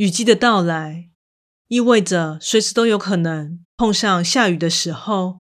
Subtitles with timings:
[0.00, 1.10] 雨季的到来，
[1.68, 5.40] 意味着随时都有可能碰上下雨的时候。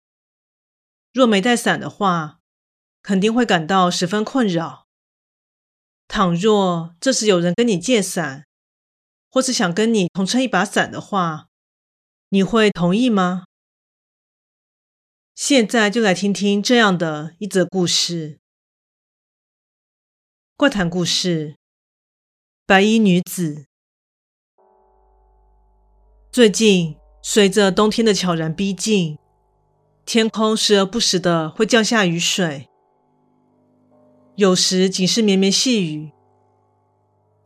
[1.11, 2.39] 若没带伞的话，
[3.01, 4.87] 肯定会感到十分困扰。
[6.07, 8.45] 倘若这时有人跟你借伞，
[9.29, 11.49] 或是想跟你同撑一把伞的话，
[12.29, 13.43] 你会同意吗？
[15.35, 18.39] 现在就来听听这样的一则故事：
[20.55, 21.57] 怪谈故事，
[22.65, 23.65] 白衣女子。
[26.35, 29.17] 最近，随着冬天的悄然逼近，
[30.05, 32.67] 天空时而不时的会降下雨水，
[34.35, 36.11] 有时仅是绵绵细雨，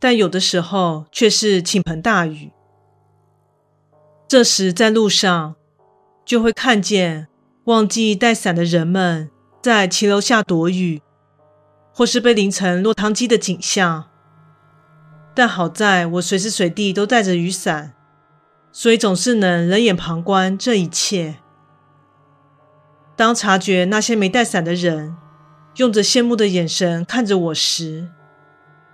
[0.00, 2.50] 但有的时候却是倾盆大雨。
[4.26, 5.54] 这时，在路上
[6.24, 7.28] 就会看见
[7.66, 9.30] 忘记带伞的人们
[9.62, 11.00] 在骑楼下躲雨，
[11.94, 14.10] 或是被淋成落汤鸡的景象。
[15.32, 17.94] 但好在我随时随地都带着雨伞。
[18.72, 21.36] 所以总是能冷眼旁观这一切。
[23.16, 25.16] 当察觉那些没带伞的人
[25.76, 28.08] 用着羡慕的眼神看着我时，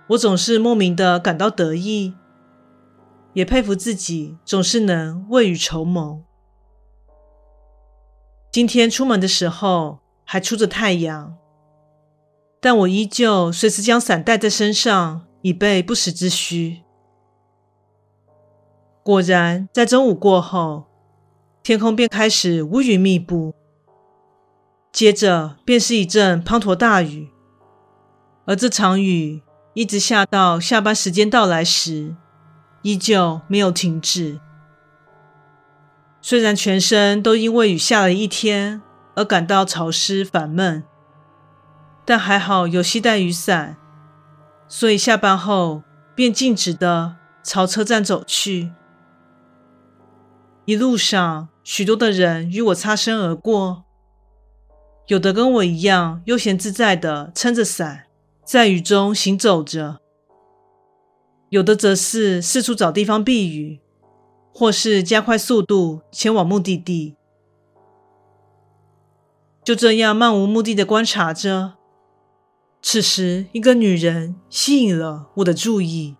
[0.09, 2.13] 我总是莫名的感到得意，
[3.33, 6.23] 也佩服自己总是能未雨绸缪。
[8.51, 11.37] 今天出门的时候还出着太阳，
[12.59, 16.81] 但我依旧随时将伞带在身上，以备不时之需。
[19.07, 20.83] 果然，在中午过后，
[21.63, 23.55] 天空便开始乌云密布，
[24.91, 27.29] 接着便是一阵滂沱大雨，
[28.45, 29.41] 而这场雨
[29.73, 32.17] 一直下到下班时间到来时，
[32.81, 34.41] 依旧没有停止。
[36.21, 38.81] 虽然全身都因为雨下了一天
[39.15, 40.83] 而感到潮湿烦闷，
[42.03, 43.77] 但还好有携带雨伞，
[44.67, 48.73] 所以下班后便径直的朝车站走去。
[50.67, 53.85] 一路上，许多的人与我擦身而过，
[55.07, 58.07] 有的跟我一样悠闲自在地撑着伞，
[58.43, 59.99] 在雨中行走着；
[61.47, 63.79] 有的则是四处找地方避雨，
[64.53, 67.15] 或是加快速度前往目的地。
[69.63, 71.75] 就这样漫无目的的观察着，
[72.81, 76.17] 此时，一个女人吸引了我的注意，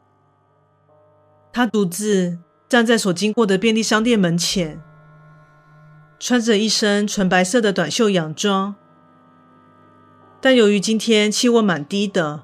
[1.52, 2.40] 她独自。
[2.70, 4.82] 站在所经过的便利商店门前，
[6.20, 8.76] 穿着一身纯白色的短袖洋装，
[10.42, 12.44] 但由于今天气温蛮低的，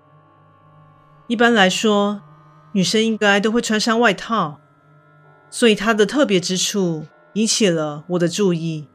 [1.28, 2.22] 一般来说
[2.72, 4.62] 女生应该都会穿上外套，
[5.50, 8.88] 所以她的特别之处引起了我的注意。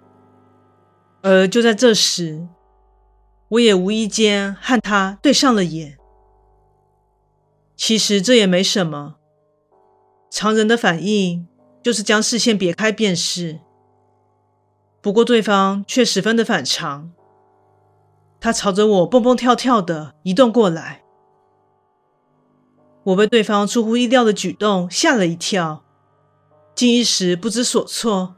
[1.21, 2.49] 而就在这时，
[3.51, 5.99] 我也无意间和她对上了眼。
[7.77, 9.18] 其实这也没什么。
[10.31, 11.47] 常人的反应
[11.83, 13.61] 就是将视线别开便是，
[15.01, 17.11] 不过对方却十分的反常，
[18.39, 21.03] 他朝着我蹦蹦跳跳的移动过来，
[23.05, 25.83] 我被对方出乎意料的举动吓了一跳，
[26.75, 28.35] 竟一时不知所措。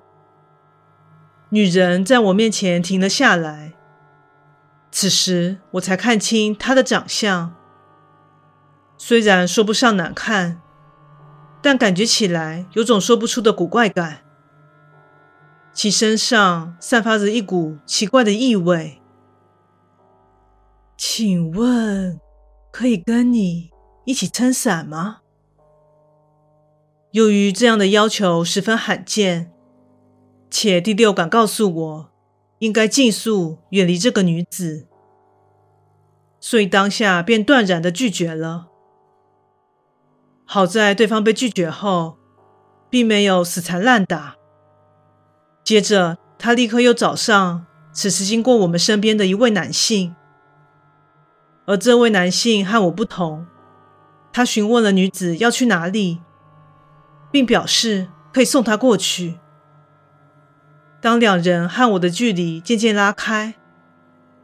[1.48, 3.72] 女人在我面前停了下来，
[4.92, 7.52] 此时我才看清她的长相，
[8.96, 10.62] 虽然说不上难看。
[11.62, 14.22] 但感觉起来有种说不出的古怪感，
[15.72, 19.00] 其身上散发着一股奇怪的异味。
[20.96, 22.20] 请问
[22.70, 23.70] 可以跟你
[24.04, 25.18] 一起撑伞吗？
[27.12, 29.52] 由于这样的要求十分罕见，
[30.50, 32.10] 且第六感告诉我
[32.60, 34.86] 应该尽速远离这个女子，
[36.40, 38.69] 所以当下便断然的拒绝了。
[40.52, 42.18] 好在对方被拒绝后，
[42.90, 44.34] 并没有死缠烂打。
[45.62, 50.16] 接着，他立刻又找上此时经过我们身边的一位男性，
[51.66, 53.46] 而这位男性和我不同，
[54.32, 56.20] 他询问了女子要去哪里。
[57.30, 59.38] 并表示可以送她过去。
[61.00, 63.54] 当两人和我的距离渐渐拉开，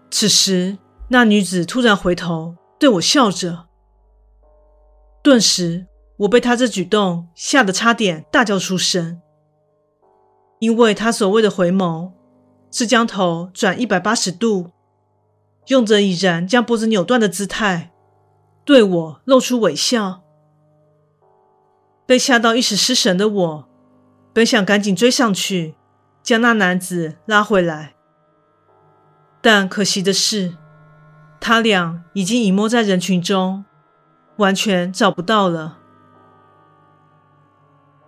[0.08, 0.78] 此时
[1.08, 3.66] 那女子突然回头对我笑着，
[5.20, 5.88] 顿时
[6.18, 9.20] 我被他这举动吓得差点大叫出声。
[10.58, 12.12] 因为他所谓的回眸，
[12.70, 14.70] 是将头转一百八十度，
[15.66, 17.92] 用着已然将脖子扭断的姿态，
[18.64, 20.22] 对我露出微笑。
[22.06, 23.68] 被吓到一时失神的我，
[24.32, 25.74] 本想赶紧追上去，
[26.22, 27.94] 将那男子拉回来，
[29.42, 30.56] 但可惜的是，
[31.38, 33.66] 他俩已经隐没在人群中，
[34.38, 35.80] 完全找不到了。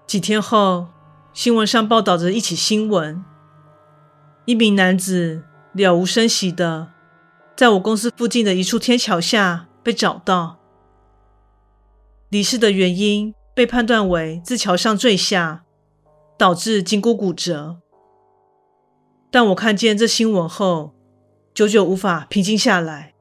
[0.08, 0.87] 几天后，
[1.34, 3.22] 新闻上报道着一起新闻：
[4.46, 5.44] 一名男子
[5.75, 6.88] 了无声息的
[7.55, 10.56] 在我公司附近的一处天桥下被找到，
[12.31, 13.34] 离世的原因。
[13.55, 15.64] 被判断为自桥上坠下，
[16.38, 17.78] 导致颈骨骨折。
[19.32, 20.94] 但我看见这新闻后，
[21.52, 23.14] 久久无法平静下来，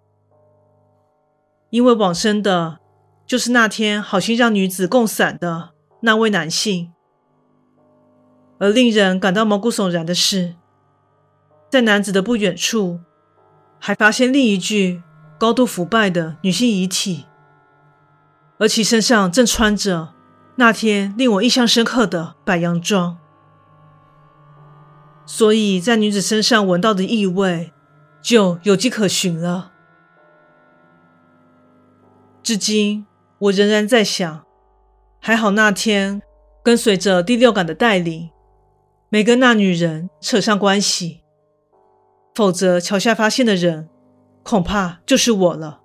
[1.71, 2.77] 因为往生的，
[3.25, 6.91] 就是那天好心让女子供伞的那位男性。
[8.59, 10.55] 而令人感到毛骨悚然的是，
[11.69, 12.99] 在男子的不远处，
[13.79, 15.03] 还发现另一具
[15.37, 17.25] 高度腐败的女性遗体，
[18.57, 20.13] 而其身上正穿着。
[20.59, 23.19] 那天令我印象深刻的白洋装，
[25.23, 27.71] 所以在女子身上闻到的异味
[28.23, 29.71] 就有迹可循了。
[32.41, 33.05] 至今
[33.37, 34.46] 我仍然在想，
[35.19, 36.21] 还好那天
[36.63, 38.29] 跟随着第六感的带领，
[39.09, 41.21] 没跟那女人扯上关系，
[42.35, 43.89] 否则桥下发现的人
[44.43, 45.81] 恐怕就是我了。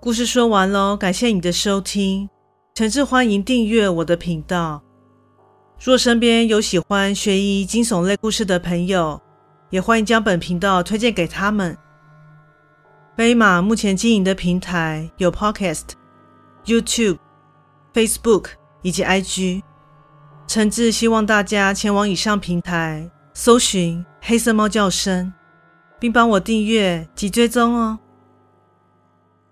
[0.00, 2.30] 故事说完喽，感谢你的收听，
[2.74, 4.82] 诚挚欢迎订阅我的频道。
[5.78, 9.20] 若身边有喜欢悬疑惊悚类故事的朋友，
[9.68, 11.76] 也欢迎将本频道推荐给他们。
[13.20, 15.88] 飞马目前经营的平台有 Podcast、
[16.64, 17.18] YouTube、
[17.92, 19.62] Facebook 以及 IG，
[20.48, 25.30] 诚挚希望大家前往以上平台搜寻“黑色猫叫声”，
[26.00, 27.98] 并帮我订阅及追踪哦。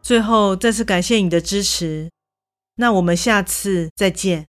[0.01, 2.11] 最后，再次感谢你的支持，
[2.77, 4.48] 那我们下次再见。